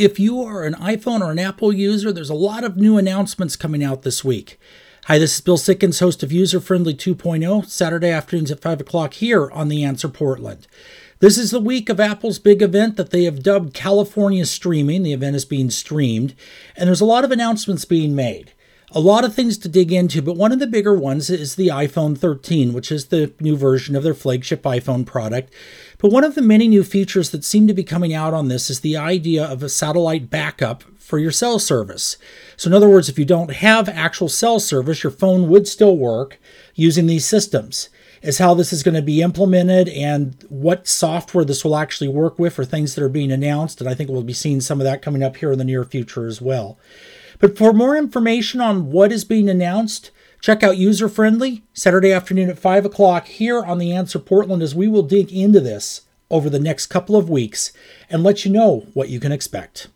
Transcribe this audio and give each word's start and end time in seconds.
If 0.00 0.18
you 0.18 0.42
are 0.42 0.64
an 0.64 0.72
iPhone 0.76 1.20
or 1.20 1.30
an 1.30 1.38
Apple 1.38 1.74
user, 1.74 2.10
there's 2.10 2.30
a 2.30 2.34
lot 2.34 2.64
of 2.64 2.78
new 2.78 2.96
announcements 2.96 3.54
coming 3.54 3.84
out 3.84 4.00
this 4.00 4.24
week. 4.24 4.58
Hi, 5.04 5.18
this 5.18 5.34
is 5.34 5.42
Bill 5.42 5.58
Sickens, 5.58 5.98
host 5.98 6.22
of 6.22 6.32
User 6.32 6.58
Friendly 6.58 6.94
2.0, 6.94 7.66
Saturday 7.66 8.08
afternoons 8.08 8.50
at 8.50 8.62
5 8.62 8.80
o'clock 8.80 9.12
here 9.12 9.50
on 9.50 9.68
The 9.68 9.84
Answer 9.84 10.08
Portland. 10.08 10.66
This 11.18 11.36
is 11.36 11.50
the 11.50 11.60
week 11.60 11.90
of 11.90 12.00
Apple's 12.00 12.38
big 12.38 12.62
event 12.62 12.96
that 12.96 13.10
they 13.10 13.24
have 13.24 13.42
dubbed 13.42 13.74
California 13.74 14.46
Streaming. 14.46 15.02
The 15.02 15.12
event 15.12 15.36
is 15.36 15.44
being 15.44 15.68
streamed, 15.68 16.34
and 16.76 16.88
there's 16.88 17.02
a 17.02 17.04
lot 17.04 17.24
of 17.24 17.30
announcements 17.30 17.84
being 17.84 18.14
made. 18.14 18.54
A 18.92 18.98
lot 18.98 19.24
of 19.24 19.36
things 19.36 19.56
to 19.58 19.68
dig 19.68 19.92
into, 19.92 20.20
but 20.20 20.36
one 20.36 20.50
of 20.50 20.58
the 20.58 20.66
bigger 20.66 20.94
ones 20.94 21.30
is 21.30 21.54
the 21.54 21.68
iPhone 21.68 22.18
13, 22.18 22.72
which 22.72 22.90
is 22.90 23.06
the 23.06 23.32
new 23.38 23.56
version 23.56 23.94
of 23.94 24.02
their 24.02 24.14
flagship 24.14 24.64
iPhone 24.64 25.06
product. 25.06 25.52
But 25.98 26.10
one 26.10 26.24
of 26.24 26.34
the 26.34 26.42
many 26.42 26.66
new 26.66 26.82
features 26.82 27.30
that 27.30 27.44
seem 27.44 27.68
to 27.68 27.74
be 27.74 27.84
coming 27.84 28.12
out 28.12 28.34
on 28.34 28.48
this 28.48 28.68
is 28.68 28.80
the 28.80 28.96
idea 28.96 29.44
of 29.44 29.62
a 29.62 29.68
satellite 29.68 30.28
backup 30.28 30.82
for 30.98 31.20
your 31.20 31.30
cell 31.30 31.60
service. 31.60 32.16
So, 32.56 32.68
in 32.68 32.74
other 32.74 32.88
words, 32.88 33.08
if 33.08 33.16
you 33.16 33.24
don't 33.24 33.52
have 33.52 33.88
actual 33.88 34.28
cell 34.28 34.58
service, 34.58 35.04
your 35.04 35.12
phone 35.12 35.48
would 35.48 35.68
still 35.68 35.96
work 35.96 36.40
using 36.74 37.06
these 37.06 37.24
systems 37.24 37.90
is 38.22 38.38
how 38.38 38.54
this 38.54 38.72
is 38.72 38.82
going 38.82 38.96
to 38.96 39.02
be 39.02 39.22
implemented 39.22 39.88
and 39.88 40.44
what 40.48 40.88
software 40.88 41.44
this 41.44 41.64
will 41.64 41.76
actually 41.76 42.08
work 42.08 42.40
with 42.40 42.54
for 42.54 42.64
things 42.64 42.96
that 42.96 43.04
are 43.04 43.08
being 43.08 43.30
announced. 43.30 43.80
And 43.80 43.88
I 43.88 43.94
think 43.94 44.10
we'll 44.10 44.22
be 44.22 44.32
seeing 44.32 44.60
some 44.60 44.80
of 44.80 44.84
that 44.84 45.00
coming 45.00 45.22
up 45.22 45.36
here 45.36 45.52
in 45.52 45.58
the 45.58 45.64
near 45.64 45.84
future 45.84 46.26
as 46.26 46.42
well. 46.42 46.76
But 47.40 47.56
for 47.56 47.72
more 47.72 47.96
information 47.96 48.60
on 48.60 48.92
what 48.92 49.10
is 49.10 49.24
being 49.24 49.48
announced, 49.48 50.10
check 50.40 50.62
out 50.62 50.76
User 50.76 51.08
Friendly 51.08 51.64
Saturday 51.72 52.12
afternoon 52.12 52.50
at 52.50 52.58
5 52.58 52.84
o'clock 52.84 53.26
here 53.26 53.64
on 53.64 53.78
The 53.78 53.92
Answer 53.92 54.18
Portland 54.18 54.62
as 54.62 54.74
we 54.74 54.86
will 54.86 55.02
dig 55.02 55.32
into 55.32 55.58
this 55.58 56.02
over 56.30 56.48
the 56.48 56.60
next 56.60 56.86
couple 56.86 57.16
of 57.16 57.30
weeks 57.30 57.72
and 58.10 58.22
let 58.22 58.44
you 58.44 58.52
know 58.52 58.86
what 58.92 59.08
you 59.08 59.18
can 59.18 59.32
expect. 59.32 59.88